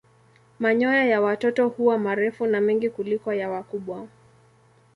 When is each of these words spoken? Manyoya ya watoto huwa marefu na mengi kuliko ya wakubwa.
Manyoya 0.59 1.05
ya 1.05 1.21
watoto 1.21 1.67
huwa 1.69 1.97
marefu 1.97 2.45
na 2.45 2.61
mengi 2.61 2.89
kuliko 2.89 3.33
ya 3.33 3.49
wakubwa. 3.49 4.07